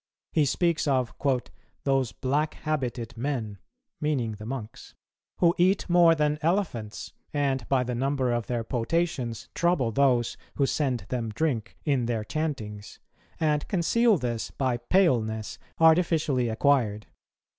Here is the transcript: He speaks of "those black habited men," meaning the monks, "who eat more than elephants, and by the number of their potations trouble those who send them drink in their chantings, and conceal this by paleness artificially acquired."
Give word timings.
He 0.33 0.45
speaks 0.45 0.87
of 0.87 1.13
"those 1.83 2.11
black 2.11 2.55
habited 2.55 3.15
men," 3.15 3.59
meaning 4.01 4.31
the 4.31 4.47
monks, 4.47 4.95
"who 5.37 5.53
eat 5.59 5.87
more 5.87 6.15
than 6.15 6.39
elephants, 6.41 7.13
and 7.35 7.69
by 7.69 7.83
the 7.83 7.93
number 7.93 8.31
of 8.31 8.47
their 8.47 8.63
potations 8.63 9.47
trouble 9.53 9.91
those 9.91 10.37
who 10.55 10.65
send 10.65 11.01
them 11.09 11.29
drink 11.29 11.77
in 11.85 12.07
their 12.07 12.23
chantings, 12.23 12.99
and 13.39 13.67
conceal 13.67 14.17
this 14.17 14.49
by 14.49 14.77
paleness 14.77 15.59
artificially 15.79 16.49
acquired." 16.49 17.05